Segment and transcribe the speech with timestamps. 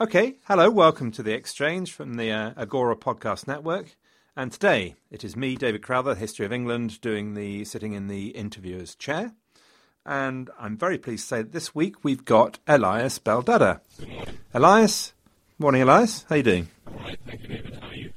[0.00, 3.96] Okay, hello, welcome to the exchange from the uh, Agora Podcast Network.
[4.36, 8.28] And today it is me, David Crowther, History of England, doing the sitting in the
[8.28, 9.32] interviewer's chair.
[10.06, 13.80] And I'm very pleased to say that this week we've got Elias Belhaddad.
[14.54, 15.14] Elias,
[15.58, 16.24] morning, Elias.
[16.28, 16.68] How you doing?
[16.86, 17.78] All right, thank you, David.
[17.82, 18.12] How are you?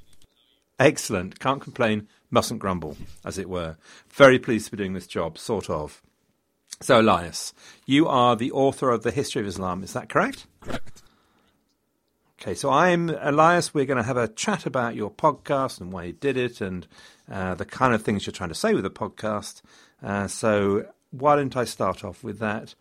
[0.78, 1.40] Excellent.
[1.40, 2.08] Can't complain.
[2.30, 3.78] Mustn't grumble, as it were.
[4.08, 6.04] Very pleased to be doing this job, sort of.
[6.80, 7.56] So, Elias,
[7.88, 9.82] you are the author of the History of Islam.
[9.82, 10.46] Is that correct?
[10.59, 10.91] Correct.
[12.42, 13.72] Okay, so I'm Elias.
[13.72, 16.88] We're going to have a chat about your podcast and why you did it and
[17.31, 19.61] uh, the kind of things you're trying to say with the podcast.
[20.02, 22.74] Uh, so, why don't I start off with that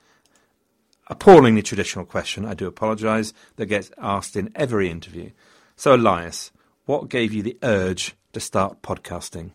[1.09, 2.47] appallingly traditional question?
[2.47, 5.29] I do apologise that gets asked in every interview.
[5.77, 6.53] So, Elias,
[6.87, 9.51] what gave you the urge to start podcasting?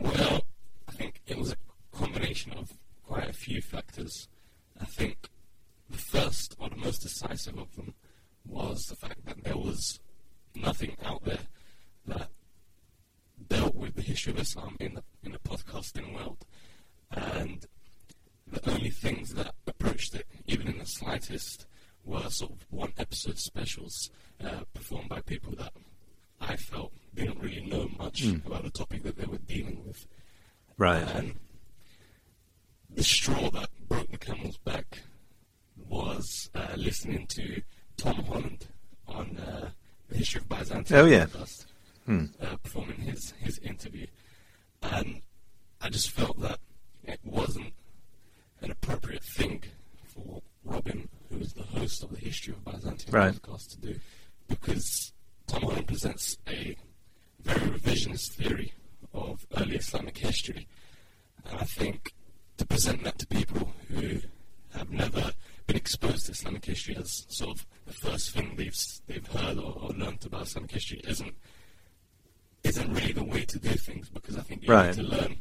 [0.00, 0.42] Well,
[0.86, 1.56] I think it was a
[1.92, 4.28] combination of quite a few factors.
[4.80, 5.30] I think
[5.90, 7.94] the first or the most decisive of them
[8.46, 10.00] was the fact that there was
[10.54, 11.38] nothing out there
[12.06, 12.28] that
[13.48, 16.44] dealt with the history of Islam in the in the podcasting world,
[17.10, 17.66] and
[18.46, 21.66] the only things that approached it, even in the slightest,
[22.04, 24.10] were sort of one episode specials
[24.44, 25.72] uh, performed by people that
[26.40, 30.06] I felt didn't really know much about the topic that they were dealing with.
[30.76, 31.02] Right.
[31.02, 31.38] And
[32.90, 35.02] the straw that broke the camel's back
[35.76, 37.62] was uh, listening to
[37.96, 38.66] Tom Holland
[39.06, 39.70] on uh,
[40.08, 41.26] the history of Byzantium Oh, yeah.
[41.26, 41.66] podcast,
[42.08, 44.06] uh, performing his his interview,
[44.82, 45.22] and
[45.80, 46.58] I just felt that
[47.04, 47.72] it wasn't
[48.60, 49.62] an appropriate thing
[50.04, 53.34] for Robin, who is the host of the history of Byzantium Right.
[53.34, 54.00] podcast, to do,
[54.48, 55.12] because
[55.46, 56.76] Tom Holland presents a
[57.42, 58.72] very revisionist theory
[59.12, 60.66] of early Islamic history,
[61.46, 62.12] and I think
[62.56, 64.20] to present that to people who
[64.72, 65.32] have never
[65.66, 68.76] been exposed to Islamic history as sort of the first thing they've
[69.06, 71.34] they've heard or, or learned about Islamic history isn't
[72.64, 74.96] isn't really the way to do things because I think you Right.
[74.96, 75.36] need to learn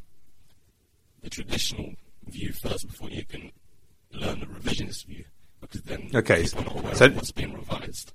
[1.22, 1.94] the traditional
[2.28, 3.52] view first before you can
[4.12, 5.26] learn the revisionist view
[5.62, 8.14] because then Okay, people are not aware so- of what's being revised.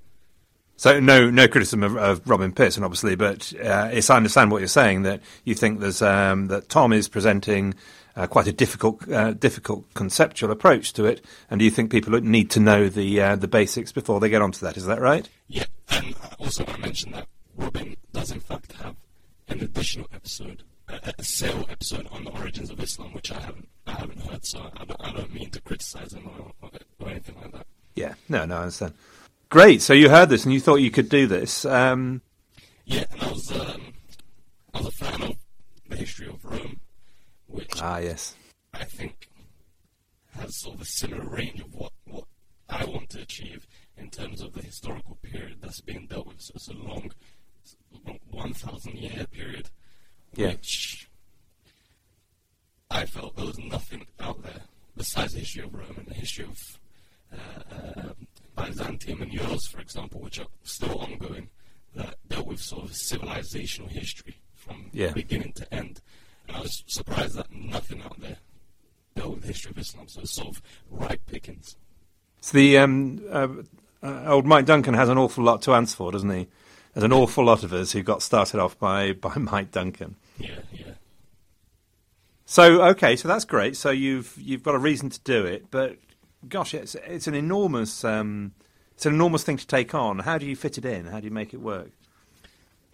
[0.76, 4.58] So no, no criticism of, of Robin Pierson, obviously, but uh, it's I understand what
[4.58, 7.74] you're saying that you think there's um, that Tom is presenting
[8.18, 12.12] uh, quite a difficult, uh, difficult conceptual approach to it, and do you think people
[12.20, 14.76] need to know the uh, the basics before they get onto that?
[14.76, 15.28] Is that right?
[15.46, 17.26] Yeah, and I also want to mention that
[17.56, 18.96] Robin does in fact have
[19.48, 23.68] an additional episode, a, a sale episode on the origins of Islam, which I haven't
[23.86, 24.44] I haven't heard.
[24.44, 26.70] So I don't, I don't mean to criticize him or, or,
[27.00, 27.66] or anything like that.
[27.94, 28.14] Yeah.
[28.28, 28.94] No, no, I understand.
[29.48, 29.80] Great.
[29.80, 31.64] So you heard this and you thought you could do this.
[31.64, 32.20] Um,
[32.84, 33.94] Yeah, and I was um,
[34.74, 35.36] I was a fan of
[35.88, 36.80] the history of Rome,
[37.48, 38.34] which ah, yes.
[38.72, 39.28] I think
[40.36, 42.24] has sort of a similar range of what, what
[42.68, 43.66] I want to achieve
[43.96, 46.40] in terms of the historical period that's being dealt with.
[46.40, 47.10] So it's a long,
[48.30, 49.70] 1,000 year period,
[50.36, 50.48] Yeah.
[50.48, 51.08] which
[52.90, 54.62] I felt there was nothing out there
[54.96, 56.78] besides the history of Rome and the history of
[57.32, 58.12] uh, uh,
[58.56, 61.48] Byzantium and yours, for example, which are still ongoing,
[61.94, 65.12] that dealt with sort of civilizational history from Yeah.
[65.12, 66.00] beginning to end.
[66.68, 68.36] Was surprised that nothing out there
[69.16, 70.06] dealt with the history of Islam.
[70.06, 71.76] So it's sort of ripe pickings.
[72.42, 73.48] So the um, uh,
[74.02, 76.46] uh, old Mike Duncan has an awful lot to answer for, doesn't he?
[76.92, 80.16] There's an awful lot of us who got started off by, by Mike Duncan.
[80.38, 80.92] Yeah, yeah.
[82.44, 83.74] So okay, so that's great.
[83.74, 85.96] So you've you've got a reason to do it, but
[86.50, 88.52] gosh, it's it's an enormous um,
[88.92, 90.18] it's an enormous thing to take on.
[90.18, 91.06] How do you fit it in?
[91.06, 91.92] How do you make it work?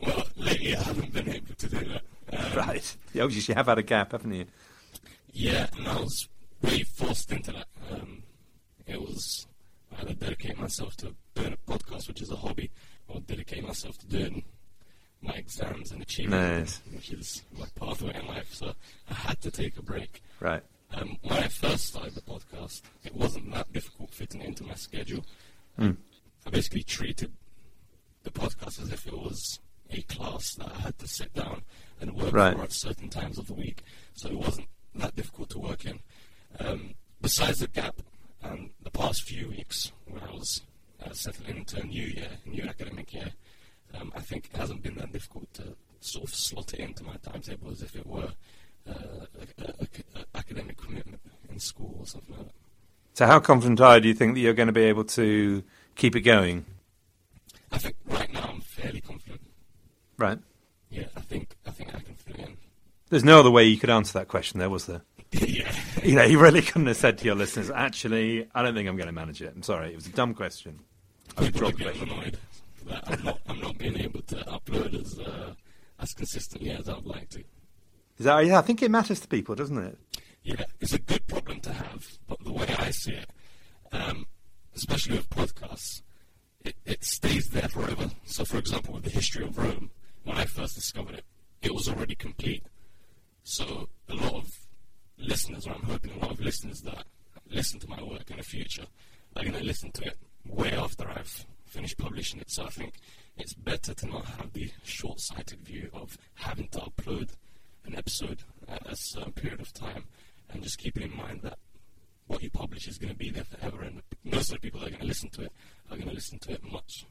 [0.00, 2.02] Well, lately I haven't been able to do that.
[2.56, 2.96] Right.
[3.12, 4.46] Yeah, obviously you have had a gap, haven't you?
[5.32, 6.28] Yeah, and I was
[6.62, 7.66] really forced into that.
[7.90, 8.22] Um,
[8.86, 9.46] it was
[9.92, 12.70] I had to dedicate myself to doing a podcast, which is a hobby,
[13.08, 14.44] or dedicate myself to doing
[15.20, 16.80] my exams and achieving, Nice.
[16.92, 18.52] which is my pathway in life.
[18.54, 18.74] So
[19.10, 20.22] I had to take a break.
[20.40, 20.62] Right.
[20.92, 24.74] Um, when I first started the podcast, it wasn't that difficult fitting it into my
[24.74, 25.24] schedule.
[25.78, 25.96] Mm.
[26.46, 27.32] I basically treated
[28.22, 29.60] the podcast as if it was
[29.90, 31.62] a class that I had to sit down
[32.34, 32.56] Right.
[32.56, 33.84] for at certain times of the week,
[34.14, 36.00] so it wasn't that difficult to work in.
[36.58, 37.96] Um, besides the gap,
[38.42, 40.62] um, the past few weeks when I was
[41.04, 43.30] uh, settling into a new year, new academic year,
[43.94, 47.14] um, I think it hasn't been that difficult to sort of slot it into my
[47.22, 48.32] timetable as if it were
[48.88, 49.86] uh, a, a, a,
[50.20, 52.54] a academic commitment in school or something like that.
[53.14, 55.62] So how confident are you, do you think that you're going to be able to
[55.94, 56.66] keep it going?
[57.70, 59.40] I think right now I'm fairly confident.
[60.18, 60.38] Right.
[60.90, 62.56] Yeah, I think I think I can fit it in.
[63.14, 65.02] There's no other way you could answer that question, there was there?
[65.30, 65.72] yeah.
[66.02, 68.96] You know, you really couldn't have said to your listeners, "Actually, I don't think I'm
[68.96, 70.80] going to manage it." I'm sorry, it was a dumb question.
[71.38, 72.18] I People withdraw are the getting question.
[72.18, 72.38] annoyed
[72.86, 75.54] that I'm not I'm not being able to upload as uh,
[76.00, 77.38] as consistently as I'd like to.
[78.18, 79.96] Is that, yeah, I think it matters to people, doesn't it?
[80.42, 83.30] Yeah, it's a good problem to have, but the way I see it,
[83.92, 84.26] um,
[84.74, 86.02] especially with podcasts,
[86.64, 88.10] it, it stays there forever.
[88.24, 89.92] So, for example, with the history of Rome,
[90.24, 91.24] when I first discovered it,
[91.62, 92.64] it was already complete.
[93.44, 94.58] So, a lot of
[95.18, 97.04] listeners, or I'm hoping a lot of listeners that
[97.48, 98.86] listen to my work in the future,
[99.36, 102.50] are going to listen to it way after I've finished publishing it.
[102.50, 102.94] So, I think
[103.36, 107.30] it's better to not have the short sighted view of having to upload
[107.84, 110.04] an episode at a certain period of time
[110.50, 111.58] and just keeping in mind that
[112.26, 114.86] what you publish is going to be there forever and most of the people that
[114.86, 115.52] are going to listen to it
[115.90, 117.04] are going to listen to it much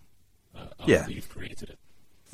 [0.55, 1.07] uh, after Yeah.
[1.07, 1.29] you've.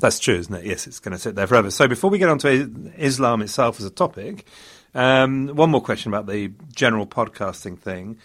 [0.00, 0.64] That's true, isn't it?
[0.64, 1.70] Yes, it's going to sit there forever.
[1.70, 4.46] So before we get on to Islam itself as a topic,
[4.94, 8.18] um, one more question about the general podcasting thing.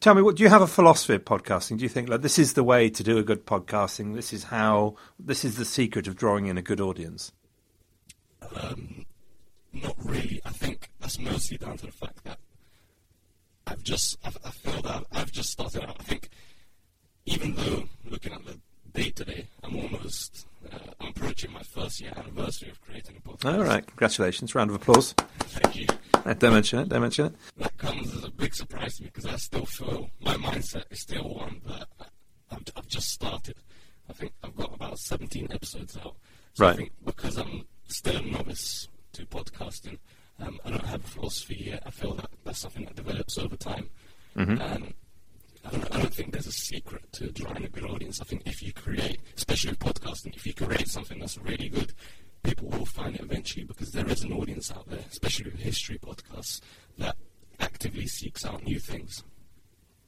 [0.00, 1.78] Tell me, what do you have a philosophy of podcasting?
[1.78, 4.14] Do you think like this is the way to do a good podcasting?
[4.14, 7.32] This is how this is the secret of drawing in a good audience?
[8.56, 9.04] Um,
[9.72, 10.40] not really.
[10.44, 12.38] I think that's mostly down to the fact that
[13.66, 15.96] I've just, I've, I feel that I've just started out.
[16.00, 16.30] I think
[17.26, 18.58] even though looking at the
[18.92, 23.28] day to day, I'm almost, uh, I'm approaching my first year anniversary of creating a
[23.28, 23.52] podcast.
[23.58, 24.54] All right, congratulations!
[24.54, 25.12] Round of applause.
[25.38, 25.86] Thank you.
[26.24, 26.88] Uh, Don't mention it.
[26.88, 27.34] Don't mention it.
[27.58, 31.00] that comes as a big surprise to me because I still feel my mindset is
[31.00, 31.88] still one that
[32.50, 33.56] I've, I've just started.
[34.10, 36.16] I think I've got about 17 episodes out.
[36.54, 36.72] So Right.
[36.74, 39.98] I think because I'm still a novice to podcasting,
[40.40, 41.82] um, I don't have a philosophy yet.
[41.86, 43.90] I feel that that's something that develops over time.
[44.34, 44.94] And
[45.68, 48.22] I don't, I don't think there's a secret to drawing a good audience.
[48.22, 51.92] I think if you create, especially with podcasting, if you create something that's really good,
[52.42, 55.98] people will find it eventually because there is an audience out there, especially with history
[55.98, 56.62] podcasts,
[56.96, 57.16] that
[57.60, 59.24] actively seeks out new things.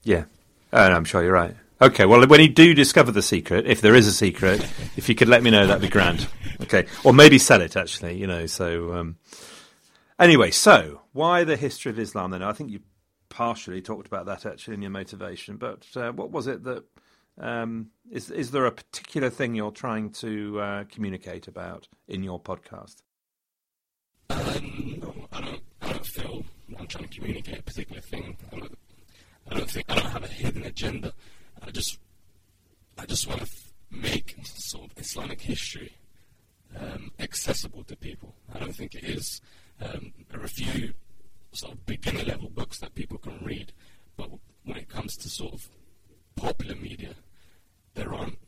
[0.03, 0.25] Yeah,
[0.73, 1.55] and I'm sure you're right.
[1.83, 4.63] Okay, well, when you do discover the secret, if there is a secret,
[4.97, 6.27] if you could let me know, that'd be grand.
[6.63, 8.17] Okay, or maybe sell it actually.
[8.17, 9.17] You know, so um,
[10.19, 12.31] anyway, so why the history of Islam?
[12.31, 12.81] Then I think you
[13.31, 16.85] partially talked about that actually in your motivation, but uh, what was it that
[17.41, 22.39] um, is is there a particular thing you're trying to uh, communicate about in your
[22.39, 22.97] podcast?
[24.29, 25.63] Um, no, I don't.
[25.81, 26.45] I don't feel
[26.79, 28.37] I'm trying to communicate a particular thing.
[28.53, 28.79] I don't,
[29.51, 31.15] I don't think I don't have a hidden agenda.
[31.63, 31.99] I just,
[32.99, 35.95] I just want to f- make sort of Islamic history
[36.79, 38.35] um, accessible to people.
[38.55, 39.41] I don't think it is.
[39.81, 40.93] Um, a few
[41.53, 43.73] sort of beginner level books that people can read,
[44.17, 44.31] but
[44.65, 45.69] when it comes to sort of
[46.37, 47.15] popular media,
[47.95, 48.39] there aren't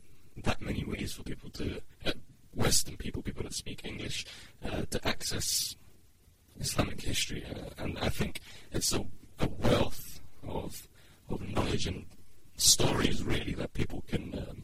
[0.43, 2.11] that many ways for people to, uh,
[2.55, 4.25] Western people, people that speak English,
[4.63, 5.75] uh, to access
[6.59, 7.43] Islamic history.
[7.43, 8.39] Uh, and I think
[8.71, 9.05] it's a,
[9.39, 10.87] a wealth of,
[11.29, 12.05] of knowledge and
[12.55, 14.63] stories, really, that people can, um,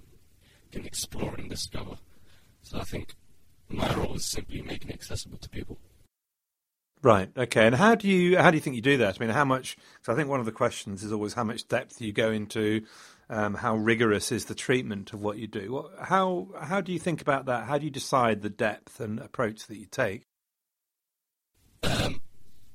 [0.72, 1.98] can explore and discover.
[2.62, 3.16] So I think
[3.68, 5.80] my role is simply making it accessible to people.
[7.02, 7.30] Right.
[7.38, 7.66] Okay.
[7.66, 9.18] And how do you how do you think you do that?
[9.20, 9.78] I mean, how much?
[9.94, 12.84] Because I think one of the questions is always how much depth you go into.
[13.32, 15.72] Um, how rigorous is the treatment of what you do?
[15.72, 17.66] What, how how do you think about that?
[17.66, 20.24] How do you decide the depth and approach that you take?
[21.84, 22.22] Um,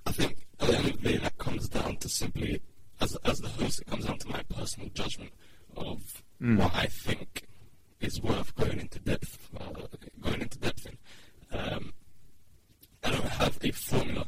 [0.07, 2.63] I think at the end of the day, that comes down to simply,
[3.01, 5.33] as as the host, it comes down to my personal judgment
[5.77, 7.47] of what I think
[8.01, 9.87] is worth going into depth, uh,
[10.21, 11.59] going into depth in.
[11.59, 11.93] Um,
[13.03, 14.27] I don't have a formula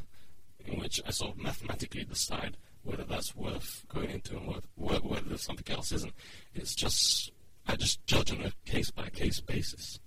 [0.64, 5.36] in which I sort of mathematically decide whether that's worth going into and whether, whether
[5.38, 6.12] something else isn't.
[6.54, 7.32] It's just
[7.66, 9.98] I just judge on a case by case basis.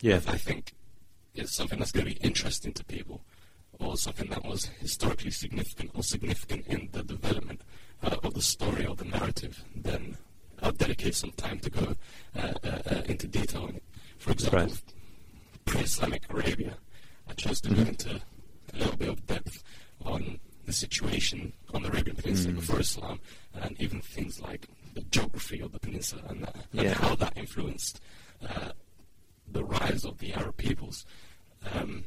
[0.00, 0.16] Yeah.
[0.16, 0.72] If I think
[1.34, 3.22] it's something that's going to be interesting to people,
[3.80, 7.62] or something that was historically significant or significant in the development
[8.02, 10.16] uh, of the story or the narrative, then
[10.62, 11.96] I'll dedicate some time to go
[12.36, 13.84] uh, uh, uh into detail on it.
[14.18, 14.82] For example, right.
[15.64, 16.76] pre-Islamic Arabia,
[17.28, 17.82] I chose to mm-hmm.
[17.82, 18.20] go into
[18.74, 19.62] a little bit of depth
[20.04, 22.56] on the situation on the Arabian Peninsula mm.
[22.56, 23.20] before Islam,
[23.54, 26.94] and even things like the geography of the peninsula and, that, and yeah.
[26.94, 28.00] how that influenced
[28.46, 28.70] uh,
[29.50, 31.06] the rise of the Arab peoples.
[31.74, 32.04] Um,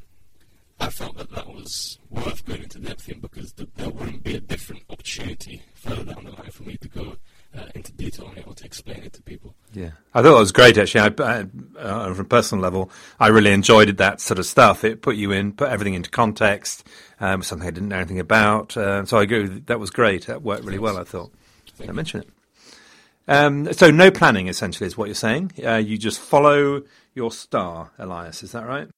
[0.79, 4.35] I felt that that was worth going into depth in because th- there wouldn't be
[4.35, 7.15] a different opportunity further down the line for me to go
[7.57, 9.55] uh, into detail on it or to explain it to people.
[9.73, 11.13] Yeah, I thought it was great actually.
[11.19, 11.45] I,
[11.79, 14.83] uh, from a personal level, I really enjoyed that sort of stuff.
[14.83, 16.87] It put you in, put everything into context.
[17.19, 18.75] Um, something I didn't know anything about.
[18.75, 19.47] Uh, so I agree.
[19.47, 20.27] That was great.
[20.27, 20.97] That worked really well.
[20.97, 21.31] I thought.
[21.87, 22.29] I mentioned it.
[23.27, 25.53] Um, so no planning essentially is what you're saying.
[25.65, 26.83] Uh, you just follow
[27.15, 28.43] your star, Elias.
[28.43, 28.89] Is that right?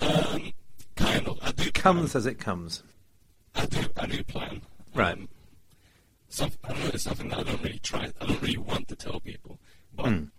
[0.00, 0.52] Um,
[0.96, 1.38] kind of.
[1.40, 2.20] I do comes plan.
[2.20, 2.82] as it comes.
[3.54, 3.80] I do.
[3.96, 4.62] I do plan.
[4.94, 5.18] Right.
[6.28, 8.12] Some, I know it's something that I don't really try.
[8.20, 9.58] I don't really want to tell people,
[9.98, 10.30] but mm.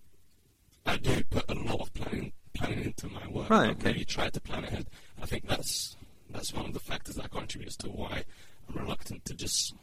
[0.86, 3.50] I do put a lot of planning planning into my work.
[3.50, 3.68] Right.
[3.68, 3.92] I okay.
[3.92, 4.88] really try to plan ahead.
[5.22, 5.98] I think that's
[6.30, 8.24] that's one of the factors that contributes to why
[8.68, 9.76] I'm reluctant to just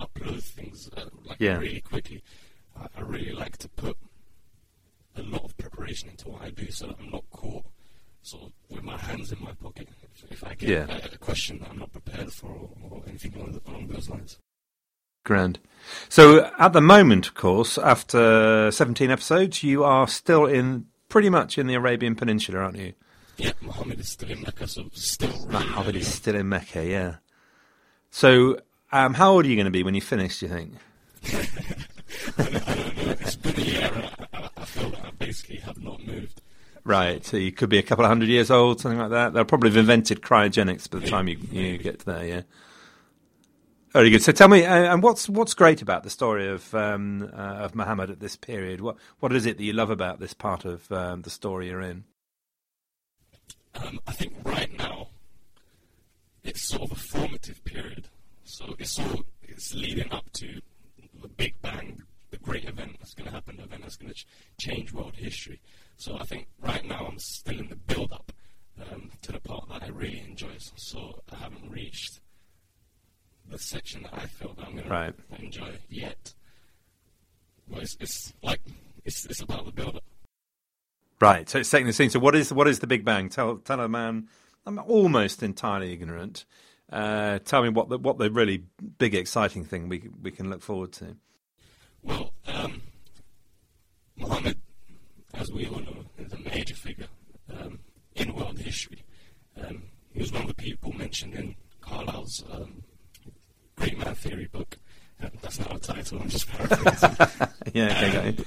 [0.00, 1.58] upload things uh, like yeah.
[1.58, 2.22] really quickly.
[2.76, 3.98] I, I really like to put
[5.16, 7.66] a lot of preparation into what I do so that I'm not caught
[8.22, 10.86] sort of with my hands in my pocket if, if I get yeah.
[10.88, 14.38] a, a, question that I'm not prepared for or, or anything along, along those lines.
[15.24, 15.58] Grand.
[16.08, 21.58] So at the moment, of course, after 17 episodes, you are still in pretty much
[21.58, 22.92] in the Arabian Peninsula, aren't you?
[23.36, 25.30] Yeah, Muhammad is still in Mecca, so still.
[25.30, 27.16] Really Muhammad is still in Mecca, yeah.
[28.10, 28.60] So,
[28.92, 30.38] um, how old are you going to be when you finish?
[30.38, 30.74] Do you think?
[32.38, 33.16] I don't know.
[33.20, 34.10] It's been a year.
[34.32, 36.40] I, I feel like I basically have not moved.
[36.84, 39.32] Right, so you could be a couple of hundred years old, something like that.
[39.32, 42.42] They'll probably have invented cryogenics by the time you, you get there, yeah.
[43.94, 44.24] Very good.
[44.24, 47.76] So tell me, uh, and what's what's great about the story of um, uh, of
[47.76, 48.80] Muhammad at this period?
[48.80, 51.80] What what is it that you love about this part of um, the story you're
[51.80, 52.02] in?
[53.76, 55.10] Um, I think right now
[56.42, 58.08] it's sort of a formative period.
[58.42, 60.60] So it's sort of, it's leading up to
[61.22, 64.18] the Big Bang, the great event that's going to happen, the event that's going to
[64.18, 64.26] ch-
[64.58, 65.60] change world history.
[65.98, 68.32] So I think right now I'm still in the build up
[68.90, 70.56] um, to the part that I really enjoy.
[70.74, 72.18] So I haven't reached
[73.48, 75.14] the section that I feel that I'm going right.
[75.36, 76.34] to enjoy yet.
[77.68, 78.60] Well, it's, it's like
[79.04, 80.04] it's it's about the build up.
[81.20, 81.48] Right.
[81.48, 82.10] So it's setting the scene.
[82.10, 83.28] So what is what is the Big Bang?
[83.28, 84.28] Tell tell a man.
[84.66, 86.44] I'm almost entirely ignorant.
[86.90, 88.64] Uh, tell me what the what the really
[88.98, 91.16] big exciting thing we we can look forward to.
[92.02, 92.82] Well, um,
[94.16, 94.58] Muhammad,
[95.32, 97.08] as we all know, is a major figure
[97.50, 97.80] um,
[98.14, 99.04] in world history.
[99.56, 102.84] Um, he was one of the people mentioned in Carlyle's um,
[103.84, 104.78] Great Man Theory book.
[105.42, 107.16] That's not a title, I'm just paraphrasing.
[107.74, 108.44] yeah, okay, um,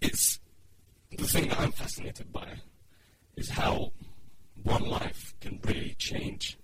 [0.00, 0.40] It's
[1.16, 2.48] the thing that I'm fascinated by
[3.36, 3.92] is how
[4.64, 6.58] one life can really change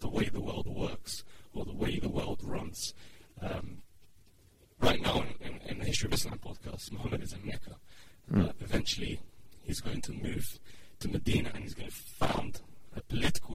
[0.00, 2.92] the way the world works or the way the world runs.
[3.40, 3.78] Um,
[4.82, 7.76] right now, in, in, in, the History of Islam podcast, Muhammad is in Mecca.
[8.30, 8.46] Mm.
[8.46, 9.20] But eventually,
[9.62, 10.58] he's going to move
[11.00, 12.60] to Medina and he's going to found
[12.94, 13.54] a political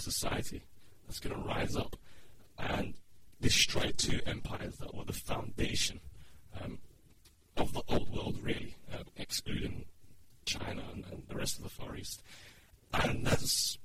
[0.00, 0.62] Society
[1.06, 1.96] that's going to rise up
[2.58, 2.94] and
[3.40, 6.00] destroy two empires that were the foundation
[6.62, 6.78] um,
[7.56, 9.84] of the old world, really, uh, excluding
[10.44, 12.22] China and, and the rest of the Far East.
[12.92, 13.78] And that's,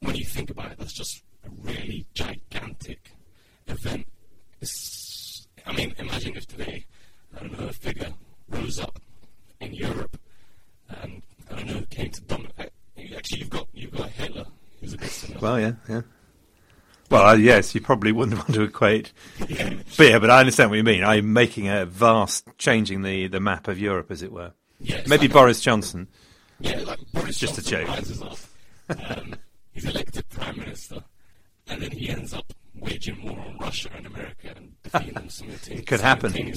[0.00, 3.12] when you think about it, that's just a really gigantic
[3.66, 4.06] event.
[4.60, 6.86] It's, I mean, imagine if today,
[7.40, 8.12] know, a figure
[8.48, 9.00] rose up
[9.60, 10.18] in Europe
[10.88, 12.70] and, I don't know, came to dominate.
[13.14, 14.46] Actually, you've got, you've got Hitler,
[14.86, 15.40] who's a bit similar.
[15.40, 16.00] Well, yeah, yeah.
[17.10, 19.12] Well, uh, yes, you probably wouldn't want to equate.
[19.48, 19.74] Yeah.
[19.96, 21.02] But yeah, but I understand what you mean.
[21.04, 24.52] I'm making a vast, changing the, the map of Europe, as it were.
[24.78, 26.06] Yeah, Maybe like Boris Johnson.
[26.60, 27.88] Yeah, like Boris Just a joke.
[27.88, 28.38] rises up.
[28.88, 29.34] Um,
[29.72, 31.02] he's elected prime minister,
[31.66, 35.76] and then he ends up waging war on Russia and America and defeating them simultaneously.
[35.78, 36.52] It could happen.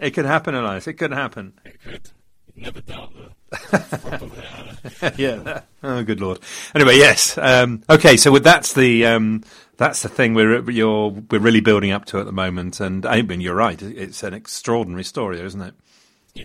[0.00, 0.86] It could happen, Elias.
[0.86, 1.54] It could happen.
[1.64, 2.10] It could.
[2.54, 3.12] You never doubt
[3.50, 4.33] the front of it.
[5.16, 5.62] yeah.
[5.82, 6.40] Oh, good lord.
[6.74, 7.36] Anyway, yes.
[7.38, 9.42] Um, okay, so that's the um,
[9.76, 13.22] that's the thing we're you're we're really building up to at the moment, and I
[13.22, 13.80] mean you're right.
[13.80, 15.74] It's an extraordinary story, isn't it?
[16.34, 16.44] Yeah.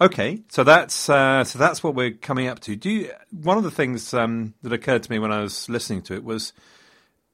[0.00, 2.76] Okay, so that's uh, so that's what we're coming up to.
[2.76, 6.02] Do you, one of the things um, that occurred to me when I was listening
[6.02, 6.52] to it was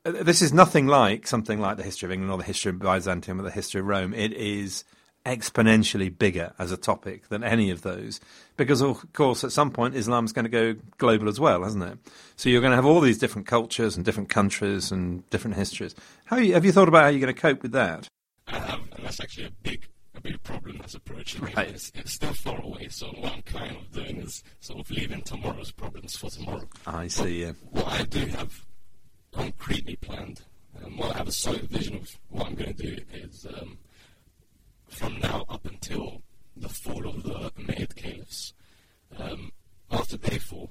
[0.05, 2.79] uh, this is nothing like something like the history of England or the history of
[2.79, 4.15] Byzantium or the history of Rome.
[4.15, 4.85] It is
[5.27, 8.19] exponentially bigger as a topic than any of those
[8.57, 11.99] because of course at some point Islam's going to go global as well hasn't it
[12.37, 15.95] so you're going to have all these different cultures and different countries and different histories
[16.27, 18.09] how you, have you thought about how you're going to cope with that
[18.47, 21.43] I have, and that's actually a big a big problem that's approaching.
[21.43, 21.69] Right.
[21.69, 25.23] It's, it's still far away, so what I'm kind of doing is sort of leaving
[25.23, 26.69] tomorrow's problems for tomorrow.
[26.87, 28.67] I see yeah What I do have
[29.33, 30.43] concretely planned,
[30.83, 33.79] um, well, I have a solid vision of what I'm going to do is um,
[34.89, 36.23] from now up until
[36.57, 38.53] the fall of the Umayyad caliphs.
[39.17, 39.53] Um,
[39.91, 40.71] after day fall,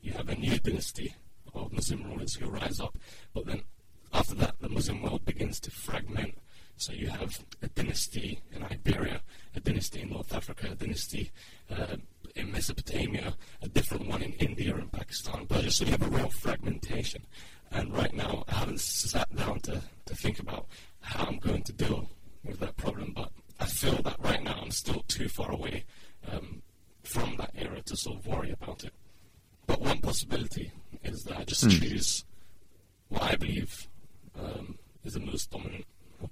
[0.00, 1.14] you have a new dynasty
[1.54, 2.96] of Muslim rulers who rise up,
[3.34, 3.62] but then
[4.12, 6.34] after that, the Muslim world begins to fragment.
[6.76, 9.22] So you have a dynasty in Iberia,
[9.54, 11.30] a dynasty in North Africa, a dynasty
[11.70, 11.96] uh,
[12.36, 15.70] in Mesopotamia, a different one in India and Pakistan, Persia.
[15.70, 17.22] So you have a real fragmentation.
[17.72, 20.66] And right now, I haven't sat down to, to think about
[21.00, 22.08] how I'm going to deal
[22.44, 25.84] with that problem, but I feel that right now I'm still too far away
[26.30, 26.62] um,
[27.02, 28.92] from that era to sort of worry about it.
[29.66, 32.24] But one possibility is that I just choose
[33.08, 33.88] what I believe
[34.38, 35.84] um, is the most dominant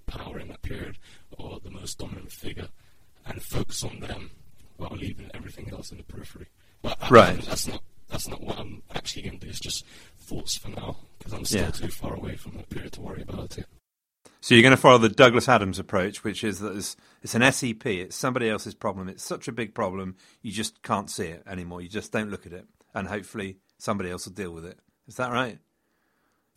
[0.07, 0.99] power in that period,
[1.39, 2.69] or the most dominant figure,
[3.25, 4.31] and focus on them
[4.77, 6.47] while leaving everything else in the periphery.
[6.83, 7.41] But I- Right.
[7.43, 9.51] that's not that's not what I'm actually going to do.
[9.51, 9.85] It's just
[10.17, 11.71] thoughts for now because I'm still Yeah.
[11.73, 13.67] too far away from that period to worry about it.
[14.47, 17.43] So you're going to follow the Douglas Adams approach, which is that it's, it's an
[17.51, 19.09] SEP, it's somebody else's problem.
[19.09, 21.83] It's such a big problem, you just can't see it anymore.
[21.83, 24.79] You just don't look at it, and hopefully somebody else will deal with it.
[25.09, 25.59] Is that right?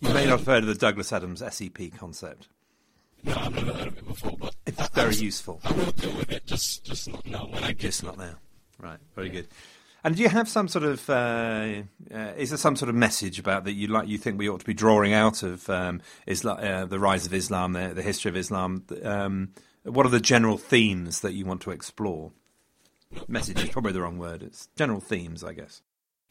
[0.02, 2.47] You may not have heard of the Douglas Adams SEP concept.
[3.23, 5.60] No, I've never heard of it before, but It's I- very I- useful.
[5.63, 7.47] I will deal with it, just just not now.
[7.47, 8.36] When I get Just not now.
[8.78, 9.47] Right, very good.
[10.03, 11.83] And do you have some sort of uh,
[12.13, 14.62] uh, is there some sort of message about that you like you think we ought
[14.62, 18.29] to be drawing out of um, Islam, uh, the rise of Islam, the, the history
[18.29, 18.85] of Islam?
[19.03, 22.31] Um, what are the general themes that you want to explore?
[23.27, 24.43] Message is probably the wrong word.
[24.43, 25.81] It's general themes, I guess.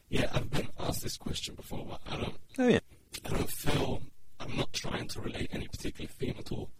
[0.07, 2.35] Yeah, I've been asked this question before, but I don't.
[2.57, 2.79] Oh yeah.
[3.25, 4.01] I don't feel
[4.39, 6.71] I'm not trying to relate any particular theme at all.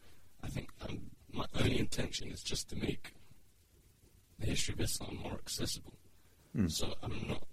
[0.44, 3.14] I think um my only intention is just to make
[4.40, 5.94] the history of Islam more accessible.
[6.68, 7.44] So I'm not,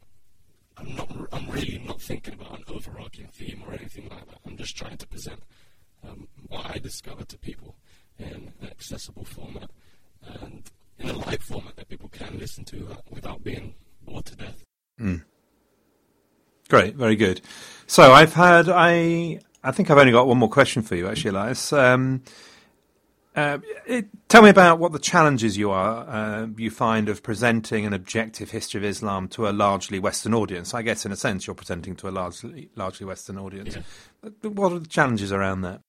[0.76, 4.38] I'm not, I'm really not thinking about an overarching theme or anything like that.
[4.46, 5.40] I'm just trying to present
[6.04, 7.76] um, what I discovered to people
[8.18, 9.70] in an accessible format
[10.22, 14.36] and in a light format that people can listen to uh, without being bored to
[14.36, 14.64] death.
[16.68, 17.42] Great, very good.
[17.86, 21.30] So I've had I I think I've only got one more question for you actually,
[21.30, 21.72] Elias.
[21.72, 22.22] Um,
[23.36, 27.84] uh, it, tell me about what the challenges you are uh, you find of presenting
[27.84, 30.72] an objective history of Islam to a largely Western audience.
[30.72, 33.76] I guess in a sense you're presenting to a largely largely Western audience.
[33.76, 34.50] Yeah.
[34.50, 35.82] What are the challenges around that?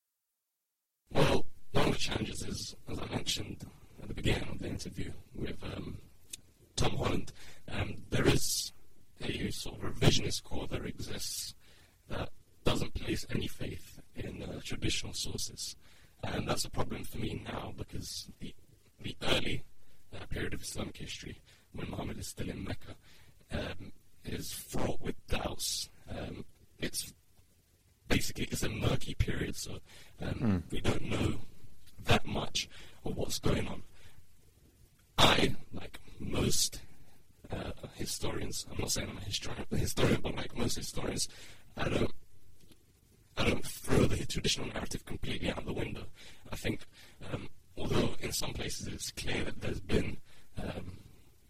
[1.11, 3.65] Well, one of the challenges is, as I mentioned
[4.01, 5.97] at the beginning of the interview with um,
[6.75, 7.31] Tom Holland,
[7.71, 8.73] um, there is
[9.21, 11.55] a sort of revisionist core that exists
[12.09, 12.29] that
[12.65, 15.75] doesn't place any faith in uh, traditional sources.
[16.23, 18.53] And that's a problem for me now because the,
[19.01, 19.63] the early
[20.15, 21.41] uh, period of Islamic history,
[21.73, 22.95] when Muhammad is still in Mecca,
[23.51, 23.91] um,
[24.25, 25.89] is fraught with doubts.
[26.09, 26.45] Um,
[26.79, 27.13] it's
[28.07, 29.79] basically it's a murky period, so
[30.21, 30.71] um, mm.
[30.71, 31.35] we don't know
[32.05, 32.69] that much
[33.05, 33.83] of what's going on.
[35.17, 36.81] I, like most
[37.51, 41.27] uh, historians, I'm not saying I'm a historian, a historian, but like most historians,
[41.75, 42.11] I don't,
[43.37, 46.05] I don't throw the traditional narrative completely out the window.
[46.51, 46.81] I think,
[47.31, 50.17] um, although in some places it's clear that there's been
[50.57, 50.97] um,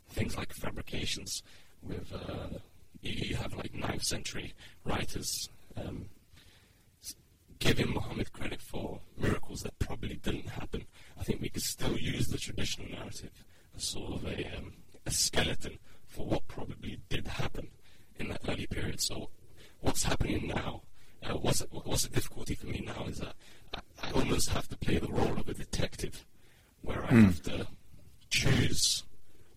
[0.10, 1.44] things like fabrications
[1.82, 2.60] with, uh,
[3.02, 6.06] you have like 9th century writers um,
[7.60, 10.86] giving Muhammad credit for miracles that probably didn't happen.
[11.20, 13.32] I think we could still use the traditional narrative
[13.76, 14.74] as sort of a, um,
[15.06, 17.68] a skeleton for what probably did happen
[18.20, 19.02] in that early period.
[19.02, 19.30] So,
[19.80, 20.84] what's happening now?
[21.24, 23.34] Uh, what's, what's the difficulty for me now is that
[23.74, 26.26] I, I, almost have to play the role of a detective,
[26.82, 27.26] where I mm.
[27.26, 27.68] have to
[28.30, 29.04] choose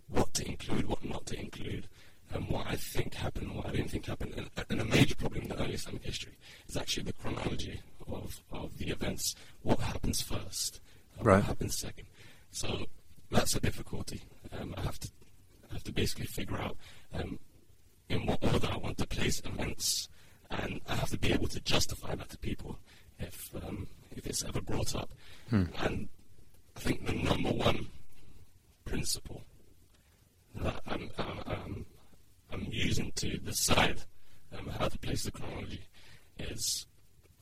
[0.08, 1.88] what to include, what not to include,
[2.32, 4.34] and what I think happened, what I didn't think happened.
[4.36, 6.32] And, and a major problem in the early Islamic history
[6.68, 9.34] is actually the chronology of, of the events.
[9.62, 10.80] What happens first?
[11.20, 11.36] Right.
[11.36, 12.06] What happens second?
[12.50, 12.86] So
[13.30, 14.22] that's a difficulty.
[14.58, 15.08] Um, I have to
[15.70, 16.76] I have to basically figure out
[17.14, 17.38] um,
[18.08, 20.08] in what order I want to place events,
[20.50, 22.78] and I have to be able to justify that to people
[23.18, 25.10] if um, if it's ever brought up.
[25.48, 25.64] Hmm.
[25.78, 26.08] And
[26.76, 27.86] I think the number one
[28.84, 29.42] principle
[30.56, 31.86] that I'm, I'm,
[32.52, 34.00] I'm using to decide
[34.58, 35.82] um, how to place the chronology
[36.38, 36.86] is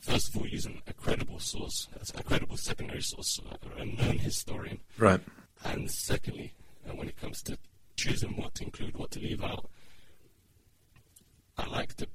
[0.00, 1.86] first of all using a credible source,
[2.16, 3.40] a credible secondary source,
[3.78, 4.80] a known historian.
[4.98, 5.20] Right.
[5.64, 6.52] And secondly,
[6.88, 7.58] uh, when it comes to
[7.96, 9.70] choosing what to include, what to leave out,
[11.56, 12.08] I like to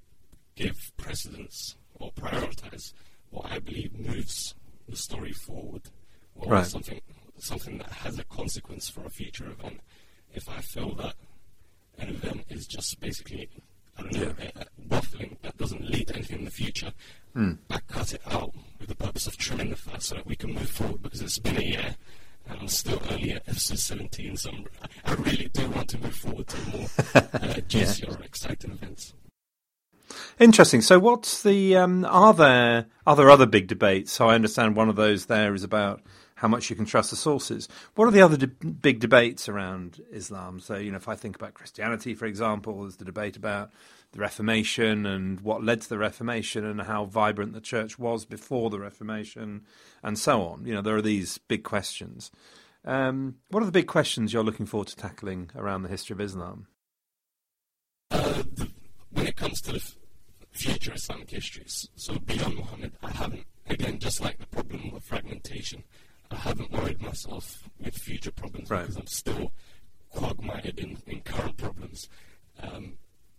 [0.56, 2.94] give precedence or prioritize
[3.30, 4.56] what I believe moves
[4.90, 5.84] the story forward,
[6.36, 6.66] or right.
[6.66, 7.00] something
[7.40, 9.80] something that has a consequence for a future event.
[10.34, 11.16] If I feel that
[12.00, 13.50] an event is just basically
[13.98, 14.62] I don't know, yeah.
[14.62, 16.94] uh, waffling that doesn't lead to anything in the future,
[17.36, 17.58] mm.
[17.70, 20.54] I cut it out with the purpose of trimming the fat so that we can
[20.54, 21.96] move forward because it's been a year
[22.50, 24.66] and I'm still only at episode 17, so I'm,
[25.06, 28.14] i really do want to move forward to more uh, juicy yeah.
[28.14, 29.14] or exciting events.
[30.40, 30.82] Interesting.
[30.82, 31.78] So, what's the?
[31.78, 34.12] Um, are there are there other big debates?
[34.12, 36.02] So, I understand one of those there is about
[36.36, 37.70] how much you can trust the sources.
[37.96, 40.60] What are the other de- big debates around Islam?
[40.60, 43.72] So, you know, if I think about Christianity, for example, there's the debate about
[44.12, 48.70] the Reformation and what led to the Reformation and how vibrant the church was before
[48.70, 49.62] the Reformation
[50.04, 50.66] and so on.
[50.66, 52.30] You know, there are these big questions.
[52.86, 56.22] Um, what are the big questions you're looking forward to tackling around the history of
[56.22, 56.68] Islam?
[58.12, 58.70] Uh, the,
[59.12, 59.96] when it comes to the f-
[60.64, 65.84] future Islamic histories, so beyond Muhammad, I haven't, again, just like the problem of fragmentation,
[66.32, 68.82] I haven't worried myself with future problems right.
[68.82, 69.52] because I'm still
[70.10, 72.08] quagmired in, in current problems.
[72.62, 72.94] Um,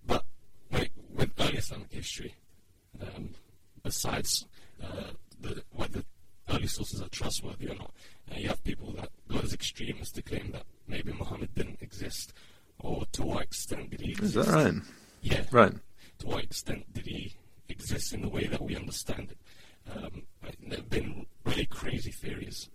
[0.07, 0.25] but
[0.71, 2.35] with, with early Islamic history,
[3.01, 3.31] um,
[3.83, 4.47] besides
[4.83, 6.03] uh, the, whether
[6.51, 7.93] early sources are trustworthy or not,
[8.31, 12.35] uh, you have people that go as extremists to claim that maybe Muhammad didn't exist,
[12.81, 14.37] or to what extent did he exist?
[14.37, 14.75] Is that right?
[15.23, 15.45] Yeah.
[15.51, 15.73] Right.
[16.25, 17.37] To what extent did he
[17.69, 19.39] exist in the way that we understand it?
[19.95, 20.23] Um,
[20.67, 22.71] there have been really crazy theories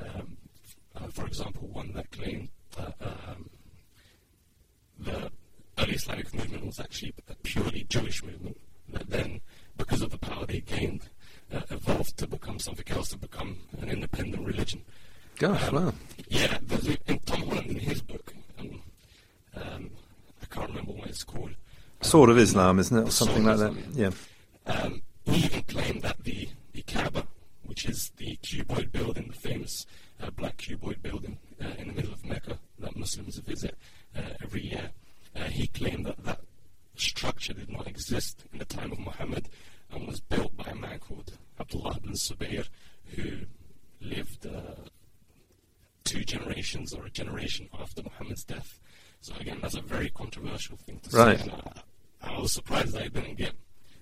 [0.00, 0.36] um,
[0.94, 3.50] uh, for example, one that claimed that um,
[4.98, 5.30] the
[5.78, 8.56] early Islamic movement was actually a purely Jewish movement,
[8.88, 9.40] that then,
[9.76, 11.08] because of the power they gained,
[11.52, 14.82] uh, evolved to become something else, to become an independent religion.
[15.36, 15.92] Gosh, um, wow.
[16.28, 16.58] Yeah,
[17.06, 18.82] in Tom Holland, in his book, um,
[19.54, 19.90] um,
[20.42, 21.54] I can't remember what it's called.
[22.00, 23.74] Sword of Islam, isn't it, or something like that?
[23.92, 24.10] Yeah.
[24.66, 27.26] Um, he even claimed that the, the Kaaba
[27.78, 29.86] which is the cuboid building, the famous
[30.20, 33.76] uh, black cuboid building uh, in the middle of Mecca that Muslims visit
[34.16, 34.90] uh, every year.
[35.36, 36.40] Uh, he claimed that that
[36.96, 39.48] structure did not exist in the time of Muhammad
[39.92, 42.66] and was built by a man called Abdullah ibn Zubayr,
[43.14, 43.42] who
[44.00, 44.88] lived uh,
[46.04, 48.80] two generations or a generation after Muhammad's death.
[49.20, 51.38] So again, that's a very controversial thing to right.
[51.38, 51.52] say.
[51.52, 51.80] I,
[52.28, 53.52] I was surprised that it didn't get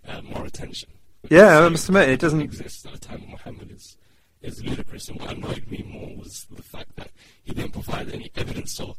[0.06, 0.90] uh, more attention.
[1.30, 3.96] Yeah, I must admit, it doesn't exist at the time of Muhammad is,
[4.42, 5.08] is ludicrous.
[5.08, 7.10] And what annoyed me more was the fact that
[7.42, 8.94] he didn't provide any evidence or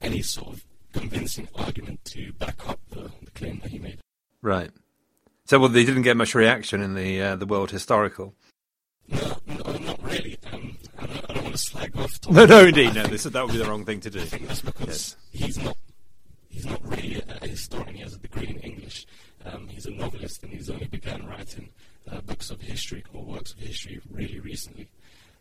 [0.00, 3.98] any sort of convincing argument to back up the, the claim that he made.
[4.40, 4.70] Right.
[5.46, 8.34] So, well, they didn't get much reaction in the uh, the world historical.
[9.08, 10.38] No, no not really.
[10.52, 12.20] Um, I, don't, I, don't, want to slag off.
[12.20, 13.02] Tom no, no, indeed, no.
[13.04, 14.20] This, that would be the wrong thing to do.
[14.20, 15.44] I think that's because yes.
[15.44, 15.76] he's not
[16.52, 17.94] he's not really a historian.
[17.94, 19.06] He has a degree in English,
[19.44, 21.70] Um, he's a novelist and he's only began writing
[22.10, 24.88] uh, books of history or works of history really recently.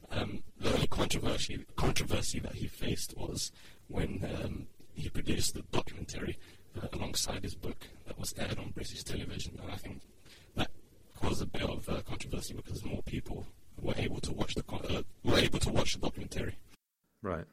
[0.09, 3.51] Um, the only controversy controversy that he faced was
[3.87, 6.37] when um, he produced the documentary
[6.81, 10.01] uh, alongside his book that was aired on British television, and I think
[10.55, 10.69] that
[11.21, 13.45] caused a bit of uh, controversy because more people
[13.81, 16.57] were able to watch the uh, were able to watch the documentary.
[17.21, 17.45] Right.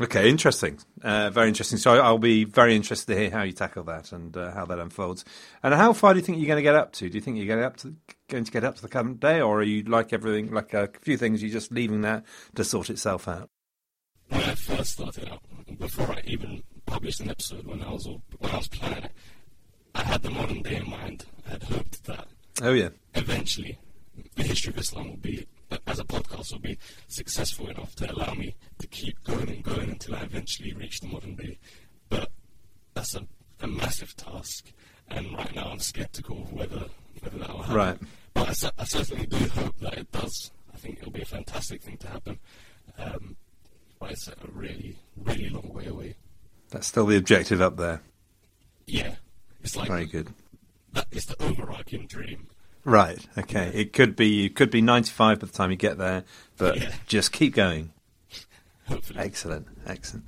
[0.00, 0.78] Okay, interesting.
[1.02, 1.76] Uh, very interesting.
[1.76, 4.78] So I'll be very interested to hear how you tackle that and uh, how that
[4.78, 5.24] unfolds.
[5.62, 7.08] And how far do you think you're going to get up to?
[7.08, 7.96] Do you think you're going, up to,
[8.28, 10.88] going to get up to the current day, or are you like everything, like a
[11.02, 13.50] few things, you're just leaving that to sort itself out?
[14.28, 15.40] When I first started out,
[15.78, 19.12] before I even published an episode, when I was when I was planning it,
[19.94, 21.24] I had the modern day in mind.
[21.46, 22.28] I had hoped that.
[22.62, 22.90] Oh yeah.
[23.14, 23.78] Eventually,
[24.36, 25.46] the history of Islam will be
[25.86, 26.78] as a podcast will be
[27.08, 31.08] successful enough to allow me to keep going and going until I eventually reach the
[31.08, 31.58] modern day.
[32.08, 32.30] But
[32.94, 33.26] that's a,
[33.60, 34.72] a massive task,
[35.08, 36.84] and right now I'm skeptical of whether
[37.20, 37.74] whether that will happen.
[37.76, 37.98] Right.
[38.34, 40.52] But I, I, certainly do hope that it does.
[40.72, 42.38] I think it'll be a fantastic thing to happen.
[42.98, 43.36] Um,
[43.98, 46.14] but it's a really, really long way away.
[46.70, 48.02] That's still the objective up there.
[48.86, 49.16] Yeah,
[49.62, 50.28] it's like very good.
[50.92, 52.48] That is the overarching dream.
[52.84, 53.24] Right.
[53.36, 53.70] Okay.
[53.74, 54.46] It could be.
[54.46, 56.24] It could be ninety-five by the time you get there,
[56.56, 56.92] but yeah.
[57.06, 57.92] just keep going.
[58.88, 59.20] Hopefully.
[59.20, 59.66] Excellent.
[59.86, 60.24] Excellent.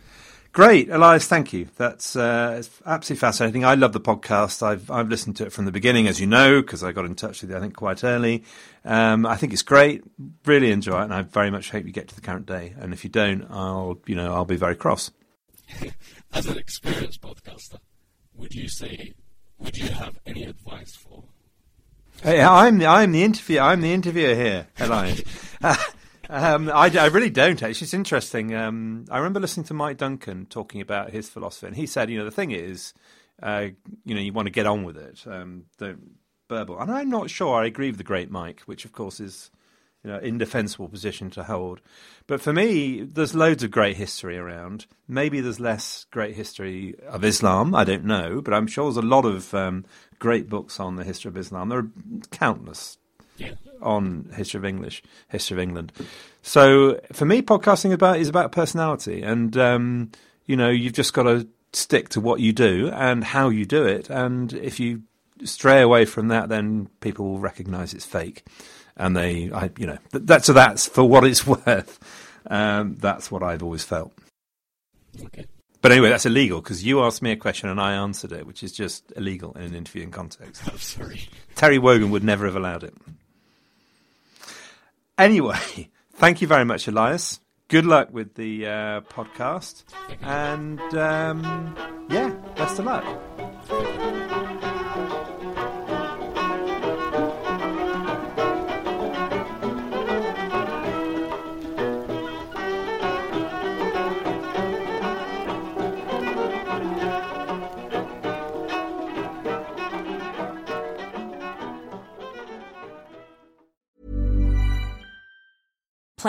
[0.53, 1.29] Great, Elias.
[1.29, 1.69] Thank you.
[1.77, 3.65] That's uh, absolutely fascinating.
[3.65, 4.65] I love the podcast.
[4.65, 7.15] I've I've listened to it from the beginning, as you know, because I got in
[7.15, 7.57] touch with you.
[7.57, 8.43] I think quite early.
[8.85, 10.03] Um, I think it's great.
[10.45, 12.75] Really enjoy it, and I very much hope you get to the current day.
[12.81, 15.13] And if you don't, I'll you know I'll be very cross.
[16.33, 17.79] as an experienced podcaster,
[18.35, 19.15] would you say
[19.57, 21.27] would you have any advice for
[22.23, 23.63] Hey, I'm the I'm the interviewer.
[23.63, 25.23] I'm the interviewer here, Elias.
[26.29, 27.87] um, I, I, really don't actually.
[27.87, 28.55] It's interesting.
[28.55, 32.19] Um, I remember listening to Mike Duncan talking about his philosophy, and he said, you
[32.19, 32.93] know, the thing is,
[33.43, 33.69] uh,
[34.05, 35.25] you know, you want to get on with it.
[35.27, 36.11] Um, don't
[36.47, 36.79] burble.
[36.79, 39.51] And I'm not sure I agree with the great Mike, which of course is
[40.05, 41.81] you know, indefensible position to hold.
[42.27, 44.87] But for me, there's loads of great history around.
[45.07, 47.75] Maybe there's less great history of Islam.
[47.75, 49.85] I don't know, but I'm sure there's a lot of um,
[50.19, 51.69] great books on the history of Islam.
[51.69, 51.91] There are
[52.31, 52.97] countless
[53.37, 53.53] yeah.
[53.83, 55.93] on history of English, history of England.
[56.43, 60.13] So for me, podcasting about is about personality, and um,
[60.47, 63.85] you know, you've just got to stick to what you do and how you do
[63.85, 64.09] it.
[64.09, 65.03] And if you
[65.45, 68.45] stray away from that, then people will recognise it's fake
[69.01, 71.99] and they, I, you know, that's so that's for what it's worth.
[72.47, 74.13] Um, that's what I've always felt.
[75.21, 75.47] Okay.
[75.83, 78.63] But anyway, that's illegal because you asked me a question and I answered it, which
[78.63, 80.63] is just illegal in an interviewing context.
[80.71, 81.29] I'm sorry.
[81.55, 82.95] Terry Wogan would never have allowed it.
[85.17, 87.41] Anyway, thank you very much, Elias.
[87.69, 89.85] Good luck with the uh, podcast.
[90.23, 91.77] And um,
[92.11, 93.30] yeah, best of luck.